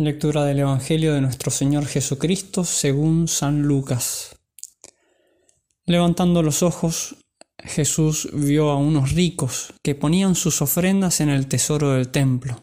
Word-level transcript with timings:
Lectura 0.00 0.46
del 0.46 0.60
Evangelio 0.60 1.12
de 1.12 1.20
nuestro 1.20 1.50
Señor 1.50 1.84
Jesucristo 1.84 2.64
según 2.64 3.28
San 3.28 3.60
Lucas. 3.60 4.34
Levantando 5.84 6.42
los 6.42 6.62
ojos, 6.62 7.16
Jesús 7.58 8.30
vio 8.32 8.70
a 8.70 8.76
unos 8.76 9.12
ricos 9.12 9.74
que 9.82 9.94
ponían 9.94 10.36
sus 10.36 10.62
ofrendas 10.62 11.20
en 11.20 11.28
el 11.28 11.48
tesoro 11.48 11.90
del 11.90 12.08
templo. 12.08 12.58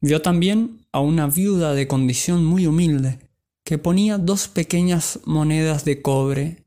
Vio 0.00 0.22
también 0.22 0.86
a 0.92 1.00
una 1.00 1.26
viuda 1.26 1.74
de 1.74 1.88
condición 1.88 2.44
muy 2.44 2.68
humilde 2.68 3.18
que 3.64 3.78
ponía 3.78 4.16
dos 4.16 4.46
pequeñas 4.46 5.18
monedas 5.24 5.84
de 5.84 6.02
cobre 6.02 6.66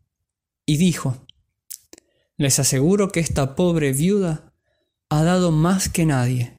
y 0.66 0.76
dijo, 0.76 1.26
Les 2.36 2.60
aseguro 2.60 3.08
que 3.08 3.22
esta 3.22 3.56
pobre 3.56 3.94
viuda 3.94 4.52
ha 5.08 5.24
dado 5.24 5.52
más 5.52 5.88
que 5.88 6.06
nadie 6.06 6.58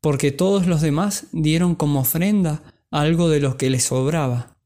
porque 0.00 0.32
todos 0.32 0.66
los 0.66 0.80
demás 0.80 1.26
dieron 1.32 1.74
como 1.74 2.00
ofrenda 2.00 2.62
algo 2.90 3.28
de 3.28 3.40
lo 3.40 3.56
que 3.56 3.70
le 3.70 3.80
sobraba, 3.80 4.56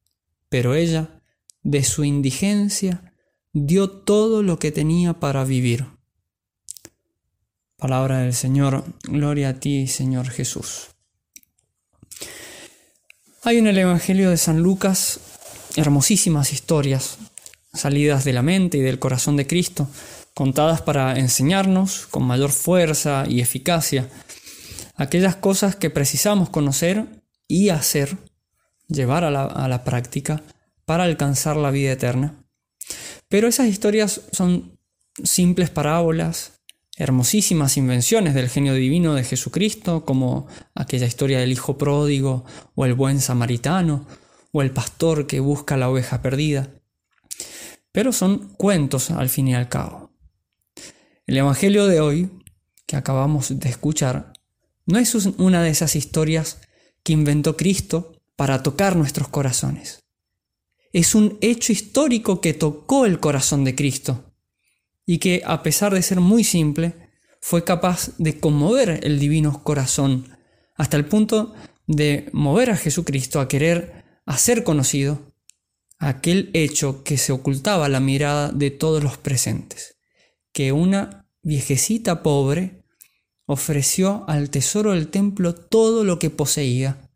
pero 0.49 0.75
ella, 0.75 1.21
de 1.63 1.83
su 1.85 2.05
indigencia, 2.05 3.13
dio 3.53 3.91
todo 3.91 4.43
lo 4.43 4.59
que 4.59 4.73
tenía 4.73 5.15
para 5.15 5.45
vivir. 5.45 5.87
Palabra 7.77 8.19
del 8.19 8.35
Señor, 8.35 8.85
gloria 9.03 9.51
a 9.51 9.61
ti, 9.61 9.89
Señor 9.89 10.29
Jesús. 10.29 10.89
Hay 13.43 13.59
en 13.59 13.67
el 13.67 13.79
Evangelio 13.79 14.31
de 14.31 14.37
San 14.37 14.61
Lucas 14.61 15.21
hermosísimas 15.75 16.53
historias 16.53 17.19
salidas 17.73 18.25
de 18.25 18.33
la 18.33 18.43
mente 18.43 18.79
y 18.79 18.83
del 18.83 18.99
corazón 18.99 19.37
de 19.37 19.47
Cristo, 19.47 19.89
contadas 20.35 20.83
para 20.83 21.19
enseñarnos 21.19 22.07
con 22.07 22.25
mayor 22.25 22.51
fuerza 22.51 23.25
y 23.29 23.41
eficacia 23.41 24.09
aquellas 25.03 25.37
cosas 25.37 25.77
que 25.77 25.91
precisamos 25.91 26.51
conocer 26.51 27.07
y 27.49 27.69
hacer, 27.69 28.17
llevar 28.89 29.25
a 29.25 29.31
la, 29.31 29.85
práctica 29.85 30.43
para 30.85 31.05
alcanzar 31.05 31.57
la 31.57 31.71
vida 31.71 31.93
eterna. 31.93 32.45
Pero 33.29 33.49
esas 33.49 33.69
historias 33.69 34.23
son 34.33 34.79
simples 35.23 35.71
parábolas, 35.71 36.61
hermosísimas 36.97 37.77
invenciones 37.77 38.35
del 38.35 38.49
genio 38.49 38.75
divino 38.75 39.15
de 39.15 39.25
Jesucristo, 39.25 40.05
como 40.05 40.47
aquella 40.75 41.07
historia 41.07 41.41
del 41.41 41.53
hijo 41.53 41.79
pródigo, 41.79 42.45
o 42.75 42.85
el 42.85 42.95
buen 42.95 43.21
samaritano, 43.21 44.07
o 44.53 44.63
el 44.63 44.71
pastor 44.71 45.27
que 45.27 45.41
busca 45.41 45.77
la 45.77 45.91
oveja 45.91 46.23
perdida. 46.23 46.69
Pero 47.91 48.13
son 48.13 48.55
cuentos 48.55 49.11
al 49.11 49.29
fin 49.29 49.49
y 49.49 49.55
al 49.55 49.69
cabo. 49.69 50.13
El 51.27 51.37
Evangelio 51.37 51.87
de 51.87 52.01
hoy, 52.01 52.31
que 52.87 52.97
acabamos 52.97 53.59
de 53.59 53.69
escuchar, 53.69 54.32
no 54.87 54.99
es 54.99 55.15
una 55.15 55.63
de 55.63 55.71
esas 55.71 55.97
historias 55.97 56.61
que 57.03 57.13
inventó 57.13 57.57
Cristo 57.57 58.13
para 58.37 58.63
tocar 58.63 58.97
nuestros 58.97 59.29
corazones. 59.29 60.01
Es 60.93 61.15
un 61.15 61.39
hecho 61.41 61.73
histórico 61.73 62.41
que 62.41 62.55
tocó 62.55 63.07
el 63.07 63.21
corazón 63.21 63.65
de 63.65 63.75
Cristo 63.75 64.35
y 65.07 65.19
que, 65.19 65.43
a 65.45 65.63
pesar 65.63 65.95
de 65.95 66.03
ser 66.03 66.21
muy 66.21 66.45
simple, 66.45 67.11
fue 67.41 67.65
capaz 67.65 68.11
de 68.19 68.39
conmover 68.39 69.01
el 69.03 69.19
divino 69.19 69.65
corazón 69.65 70.37
hasta 70.77 70.97
el 70.97 71.07
punto 71.07 71.55
de 71.87 72.29
mover 72.33 72.71
a 72.71 72.77
Jesucristo 72.77 73.41
a 73.41 73.49
querer 73.49 74.21
hacer 74.27 74.65
conocido 74.65 75.33
aquel 75.99 76.51
hecho 76.53 77.05
que 77.05 77.17
se 77.17 77.33
ocultaba 77.33 77.87
a 77.87 77.89
la 77.89 78.01
mirada 78.01 78.51
de 78.51 78.71
todos 78.71 79.03
los 79.03 79.19
presentes, 79.19 79.99
que 80.53 80.73
una 80.73 81.29
viejecita 81.43 82.23
pobre 82.23 82.82
ofreció 83.53 84.25
al 84.29 84.51
tesoro 84.51 84.93
del 84.93 85.09
templo 85.09 85.55
todo 85.55 86.05
lo 86.05 86.19
que 86.19 86.31
poseía, 86.31 87.11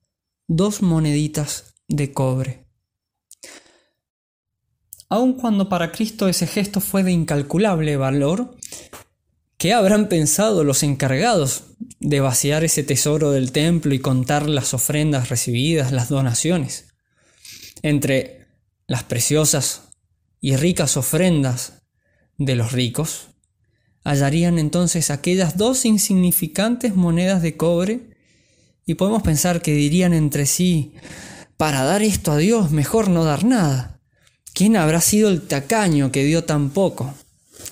dos 0.47 0.83
moneditas 0.83 1.75
de 1.89 2.13
cobre. 2.13 2.67
Aun 5.09 5.35
cuando 5.35 5.69
para 5.69 5.93
Cristo 5.93 6.29
ese 6.29 6.47
gesto 6.47 6.81
fue 6.81 7.05
de 7.05 7.13
incalculable 7.13 7.97
valor, 7.97 8.57
¿qué 9.57 9.73
habrán 9.73 10.09
pensado 10.09 10.65
los 10.65 10.83
encargados 10.83 11.65
de 12.01 12.21
vaciar 12.21 12.65
ese 12.65 12.83
tesoro 12.83 13.31
del 13.31 13.53
templo 13.53 13.95
y 13.95 14.01
contar 14.01 14.49
las 14.49 14.75
ofrendas 14.75 15.29
recibidas, 15.29 15.93
las 15.93 16.09
donaciones? 16.09 16.89
Entre 17.83 18.47
las 18.89 19.05
preciosas 19.05 19.91
y 20.41 20.57
ricas 20.57 20.97
ofrendas 20.97 21.83
de 22.37 22.57
los 22.57 22.73
ricos, 22.73 23.29
hallarían 24.07 24.61
entonces 24.61 25.11
aquellas 25.11 25.57
dos 25.57 25.85
insignificantes 25.85 26.95
monedas 26.95 27.43
de 27.43 27.57
cobre 27.57 28.03
y 28.87 28.95
podemos 28.95 29.23
pensar 29.23 29.63
que 29.63 29.73
dirían 29.73 30.15
entre 30.15 30.47
sí, 30.47 30.95
para 31.57 31.83
dar 31.83 32.03
esto 32.03 32.31
a 32.31 32.37
Dios 32.37 32.71
mejor 32.71 33.09
no 33.09 33.25
dar 33.25 33.45
nada. 33.45 34.01
¿Quién 34.55 34.77
habrá 34.77 35.01
sido 35.01 35.29
el 35.29 35.43
tacaño 35.43 36.13
que 36.13 36.23
dio 36.23 36.45
tan 36.45 36.71
poco? 36.71 37.13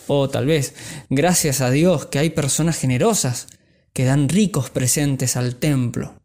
O 0.08 0.28
tal 0.28 0.46
vez, 0.46 0.74
gracias 1.08 1.60
a 1.60 1.70
Dios 1.70 2.06
que 2.06 2.18
hay 2.18 2.30
personas 2.30 2.78
generosas 2.78 3.46
que 3.92 4.04
dan 4.04 4.28
ricos 4.28 4.70
presentes 4.70 5.36
al 5.36 5.54
templo. 5.54 6.20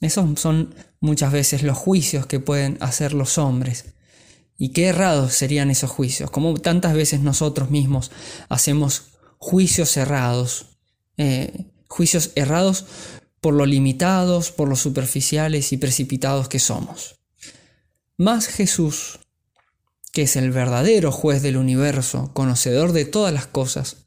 Esos 0.00 0.40
son 0.40 0.74
muchas 1.00 1.30
veces 1.30 1.62
los 1.62 1.76
juicios 1.76 2.24
que 2.24 2.40
pueden 2.40 2.78
hacer 2.80 3.12
los 3.12 3.36
hombres 3.36 3.93
y 4.56 4.70
qué 4.70 4.86
errados 4.86 5.34
serían 5.34 5.70
esos 5.70 5.90
juicios, 5.90 6.30
como 6.30 6.54
tantas 6.54 6.94
veces 6.94 7.20
nosotros 7.20 7.70
mismos 7.70 8.10
hacemos 8.48 9.14
juicios 9.38 9.96
errados, 9.96 10.78
eh, 11.16 11.66
juicios 11.88 12.30
errados 12.34 12.86
por 13.40 13.54
lo 13.54 13.66
limitados, 13.66 14.50
por 14.50 14.68
lo 14.68 14.76
superficiales 14.76 15.72
y 15.72 15.76
precipitados 15.76 16.48
que 16.48 16.58
somos. 16.58 17.16
Más 18.16 18.46
Jesús, 18.46 19.18
que 20.12 20.22
es 20.22 20.36
el 20.36 20.50
verdadero 20.50 21.12
juez 21.12 21.42
del 21.42 21.56
universo, 21.56 22.30
conocedor 22.32 22.92
de 22.92 23.04
todas 23.04 23.34
las 23.34 23.46
cosas, 23.46 24.06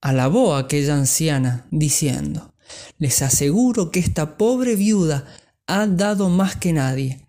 alabó 0.00 0.54
a 0.54 0.60
aquella 0.60 0.96
anciana, 0.96 1.66
diciendo, 1.70 2.54
Les 2.98 3.22
aseguro 3.22 3.90
que 3.90 4.00
esta 4.00 4.36
pobre 4.36 4.74
viuda 4.74 5.26
ha 5.66 5.86
dado 5.86 6.28
más 6.28 6.56
que 6.56 6.72
nadie, 6.72 7.23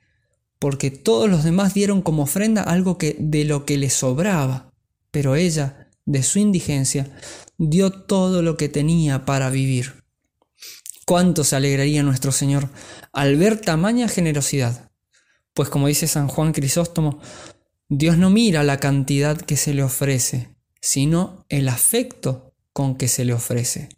porque 0.59 0.91
todos 0.91 1.29
los 1.29 1.43
demás 1.43 1.73
dieron 1.73 2.01
como 2.01 2.23
ofrenda 2.23 2.63
algo 2.63 2.97
que 2.97 3.15
de 3.19 3.45
lo 3.45 3.65
que 3.65 3.77
le 3.77 3.89
sobraba, 3.89 4.71
pero 5.11 5.35
ella, 5.35 5.89
de 6.05 6.23
su 6.23 6.39
indigencia, 6.39 7.09
dio 7.57 7.91
todo 7.91 8.41
lo 8.41 8.57
que 8.57 8.69
tenía 8.69 9.25
para 9.25 9.49
vivir. 9.49 10.03
¿Cuánto 11.05 11.43
se 11.43 11.55
alegraría 11.55 12.03
nuestro 12.03 12.31
Señor 12.31 12.69
al 13.13 13.35
ver 13.35 13.61
tamaña 13.61 14.07
generosidad? 14.07 14.91
Pues 15.53 15.69
como 15.69 15.87
dice 15.87 16.07
San 16.07 16.27
Juan 16.27 16.51
Crisóstomo, 16.51 17.19
Dios 17.87 18.17
no 18.17 18.29
mira 18.29 18.63
la 18.63 18.79
cantidad 18.79 19.37
que 19.37 19.57
se 19.57 19.73
le 19.73 19.83
ofrece, 19.83 20.49
sino 20.81 21.45
el 21.49 21.69
afecto 21.69 22.53
con 22.73 22.95
que 22.95 23.07
se 23.07 23.23
le 23.23 23.33
ofrece. 23.33 23.89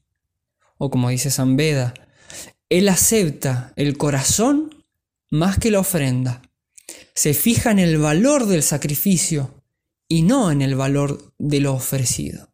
O 0.78 0.91
como 0.91 1.09
dice 1.09 1.31
San 1.31 1.56
Beda, 1.56 1.94
Él 2.69 2.90
acepta 2.90 3.73
el 3.75 3.97
corazón 3.97 4.85
más 5.31 5.57
que 5.57 5.72
la 5.72 5.79
ofrenda 5.79 6.41
se 7.17 7.33
fija 7.33 7.72
en 7.72 7.79
el 7.79 7.97
valor 7.97 8.45
del 8.45 8.61
sacrificio 8.61 9.63
y 10.07 10.22
no 10.22 10.51
en 10.51 10.61
el 10.61 10.75
valor 10.75 11.33
de 11.39 11.59
lo 11.59 11.73
ofrecido. 11.73 12.53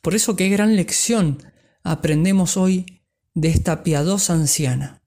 Por 0.00 0.14
eso 0.14 0.36
qué 0.36 0.48
gran 0.48 0.76
lección 0.76 1.42
aprendemos 1.82 2.56
hoy 2.56 3.02
de 3.34 3.48
esta 3.48 3.82
piadosa 3.82 4.34
anciana. 4.34 5.02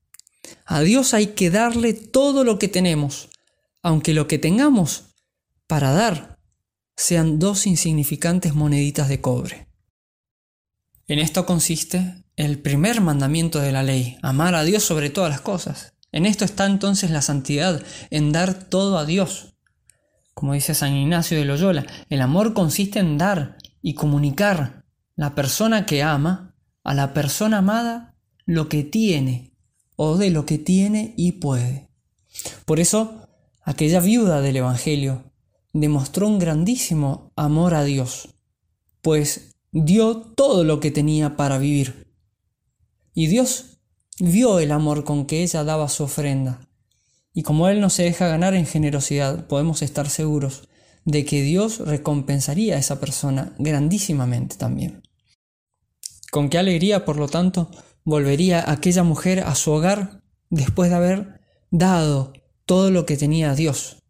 A 0.65 0.81
Dios 0.81 1.13
hay 1.13 1.27
que 1.27 1.49
darle 1.49 1.93
todo 1.93 2.43
lo 2.43 2.59
que 2.59 2.67
tenemos, 2.67 3.29
aunque 3.81 4.13
lo 4.13 4.27
que 4.27 4.37
tengamos 4.37 5.15
para 5.65 5.91
dar 5.93 6.41
sean 6.97 7.39
dos 7.39 7.65
insignificantes 7.65 8.53
moneditas 8.53 9.07
de 9.07 9.21
cobre. 9.21 9.69
En 11.07 11.19
esto 11.19 11.45
consiste 11.45 12.25
el 12.35 12.59
primer 12.59 12.99
mandamiento 12.99 13.61
de 13.61 13.71
la 13.71 13.81
ley, 13.81 14.17
amar 14.21 14.55
a 14.55 14.65
Dios 14.65 14.83
sobre 14.83 15.09
todas 15.09 15.29
las 15.29 15.39
cosas. 15.39 15.93
En 16.17 16.25
esto 16.25 16.45
está 16.45 16.65
entonces 16.65 17.11
la 17.11 17.21
santidad, 17.21 17.79
en 18.09 18.31
dar 18.31 18.55
todo 18.55 18.97
a 18.97 19.05
Dios. 19.05 19.53
Como 20.33 20.55
dice 20.55 20.73
San 20.73 20.95
Ignacio 20.95 21.37
de 21.37 21.45
Loyola, 21.45 21.85
el 22.09 22.21
amor 22.21 22.55
consiste 22.55 22.97
en 22.97 23.19
dar 23.19 23.59
y 23.83 23.93
comunicar 23.93 24.83
la 25.15 25.35
persona 25.35 25.85
que 25.85 26.01
ama 26.01 26.55
a 26.83 26.95
la 26.95 27.13
persona 27.13 27.59
amada 27.59 28.15
lo 28.47 28.67
que 28.67 28.83
tiene 28.83 29.53
o 29.95 30.17
de 30.17 30.31
lo 30.31 30.47
que 30.47 30.57
tiene 30.57 31.13
y 31.17 31.33
puede. 31.33 31.87
Por 32.65 32.79
eso, 32.79 33.27
aquella 33.61 33.99
viuda 33.99 34.41
del 34.41 34.57
Evangelio 34.57 35.31
demostró 35.71 36.27
un 36.27 36.39
grandísimo 36.39 37.31
amor 37.35 37.75
a 37.75 37.83
Dios, 37.83 38.29
pues 39.03 39.55
dio 39.71 40.17
todo 40.17 40.63
lo 40.63 40.79
que 40.79 40.89
tenía 40.89 41.35
para 41.35 41.59
vivir. 41.59 42.11
Y 43.13 43.27
Dios 43.27 43.76
vio 44.19 44.59
el 44.59 44.71
amor 44.71 45.03
con 45.03 45.25
que 45.25 45.43
ella 45.43 45.63
daba 45.63 45.89
su 45.89 46.03
ofrenda. 46.03 46.61
Y 47.33 47.43
como 47.43 47.67
Él 47.67 47.81
no 47.81 47.89
se 47.89 48.03
deja 48.03 48.27
ganar 48.27 48.55
en 48.55 48.65
generosidad, 48.65 49.47
podemos 49.47 49.81
estar 49.81 50.09
seguros 50.09 50.67
de 51.05 51.23
que 51.23 51.41
Dios 51.41 51.79
recompensaría 51.79 52.75
a 52.75 52.79
esa 52.79 52.99
persona 52.99 53.53
grandísimamente 53.59 54.57
también. 54.57 55.03
Con 56.31 56.49
qué 56.49 56.57
alegría, 56.57 57.05
por 57.05 57.17
lo 57.17 57.27
tanto, 57.27 57.69
volvería 58.03 58.69
aquella 58.69 59.03
mujer 59.03 59.41
a 59.41 59.55
su 59.55 59.71
hogar 59.71 60.21
después 60.49 60.89
de 60.89 60.95
haber 60.95 61.41
dado 61.71 62.33
todo 62.65 62.91
lo 62.91 63.05
que 63.05 63.17
tenía 63.17 63.51
a 63.51 63.55
Dios. 63.55 64.03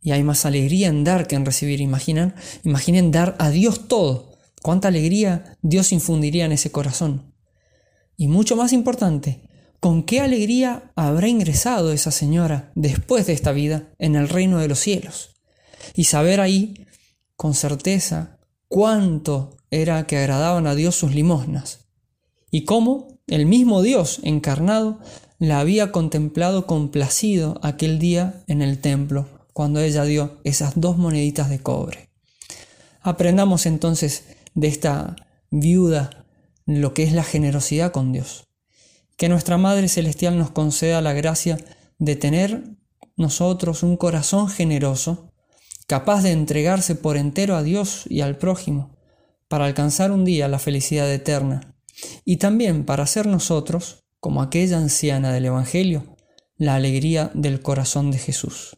Y 0.00 0.12
hay 0.12 0.22
más 0.22 0.44
alegría 0.44 0.88
en 0.88 1.04
dar 1.04 1.26
que 1.26 1.36
en 1.36 1.46
recibir, 1.46 1.80
imaginan. 1.80 2.34
Imaginen 2.64 3.10
dar 3.10 3.34
a 3.38 3.50
Dios 3.50 3.88
todo. 3.88 4.36
Cuánta 4.62 4.88
alegría 4.88 5.56
Dios 5.62 5.92
infundiría 5.92 6.44
en 6.44 6.52
ese 6.52 6.70
corazón. 6.70 7.35
Y 8.16 8.28
mucho 8.28 8.56
más 8.56 8.72
importante, 8.72 9.42
con 9.80 10.02
qué 10.02 10.20
alegría 10.20 10.90
habrá 10.96 11.28
ingresado 11.28 11.92
esa 11.92 12.10
señora 12.10 12.72
después 12.74 13.26
de 13.26 13.34
esta 13.34 13.52
vida 13.52 13.88
en 13.98 14.16
el 14.16 14.28
reino 14.28 14.58
de 14.58 14.68
los 14.68 14.78
cielos. 14.78 15.34
Y 15.94 16.04
saber 16.04 16.40
ahí, 16.40 16.86
con 17.36 17.54
certeza, 17.54 18.38
cuánto 18.68 19.56
era 19.70 20.06
que 20.06 20.16
agradaban 20.16 20.66
a 20.66 20.74
Dios 20.74 20.94
sus 20.94 21.14
limosnas. 21.14 21.86
Y 22.50 22.64
cómo 22.64 23.20
el 23.26 23.46
mismo 23.46 23.82
Dios 23.82 24.20
encarnado 24.22 24.98
la 25.38 25.60
había 25.60 25.92
contemplado 25.92 26.66
complacido 26.66 27.60
aquel 27.62 27.98
día 27.98 28.42
en 28.46 28.62
el 28.62 28.78
templo, 28.80 29.28
cuando 29.52 29.80
ella 29.80 30.04
dio 30.04 30.40
esas 30.44 30.80
dos 30.80 30.96
moneditas 30.96 31.50
de 31.50 31.60
cobre. 31.60 32.10
Aprendamos 33.02 33.66
entonces 33.66 34.24
de 34.54 34.68
esta 34.68 35.16
viuda 35.50 36.25
lo 36.66 36.92
que 36.94 37.04
es 37.04 37.12
la 37.12 37.22
generosidad 37.22 37.92
con 37.92 38.12
Dios. 38.12 38.48
Que 39.16 39.28
nuestra 39.28 39.56
Madre 39.56 39.88
Celestial 39.88 40.36
nos 40.36 40.50
conceda 40.50 41.00
la 41.00 41.14
gracia 41.14 41.58
de 41.98 42.16
tener 42.16 42.64
nosotros 43.16 43.82
un 43.82 43.96
corazón 43.96 44.48
generoso, 44.48 45.32
capaz 45.86 46.22
de 46.22 46.32
entregarse 46.32 46.94
por 46.96 47.16
entero 47.16 47.56
a 47.56 47.62
Dios 47.62 48.04
y 48.08 48.20
al 48.20 48.36
prójimo, 48.36 48.98
para 49.48 49.64
alcanzar 49.64 50.10
un 50.10 50.24
día 50.24 50.48
la 50.48 50.58
felicidad 50.58 51.10
eterna, 51.10 51.76
y 52.24 52.36
también 52.36 52.84
para 52.84 53.06
ser 53.06 53.26
nosotros 53.26 54.04
como 54.20 54.42
aquella 54.42 54.76
anciana 54.76 55.32
del 55.32 55.46
Evangelio, 55.46 56.16
la 56.56 56.74
alegría 56.74 57.30
del 57.34 57.62
corazón 57.62 58.10
de 58.10 58.18
Jesús. 58.18 58.76